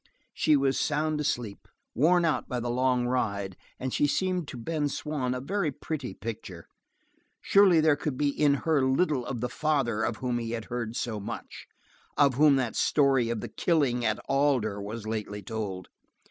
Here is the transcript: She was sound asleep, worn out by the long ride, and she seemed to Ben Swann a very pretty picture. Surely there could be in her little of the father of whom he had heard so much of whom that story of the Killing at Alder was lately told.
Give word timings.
She 0.33 0.55
was 0.57 0.79
sound 0.79 1.21
asleep, 1.21 1.67
worn 1.93 2.25
out 2.25 2.49
by 2.49 2.59
the 2.59 2.71
long 2.71 3.05
ride, 3.05 3.55
and 3.79 3.93
she 3.93 4.07
seemed 4.07 4.47
to 4.47 4.57
Ben 4.57 4.89
Swann 4.89 5.35
a 5.35 5.39
very 5.39 5.71
pretty 5.71 6.15
picture. 6.15 6.65
Surely 7.39 7.79
there 7.81 7.95
could 7.95 8.17
be 8.17 8.29
in 8.29 8.55
her 8.65 8.81
little 8.83 9.23
of 9.23 9.41
the 9.41 9.47
father 9.47 10.01
of 10.03 10.17
whom 10.17 10.39
he 10.39 10.53
had 10.53 10.65
heard 10.73 10.95
so 10.95 11.19
much 11.19 11.67
of 12.17 12.33
whom 12.33 12.55
that 12.55 12.75
story 12.75 13.29
of 13.29 13.41
the 13.41 13.47
Killing 13.47 14.03
at 14.03 14.17
Alder 14.27 14.81
was 14.81 15.05
lately 15.05 15.43
told. 15.43 15.87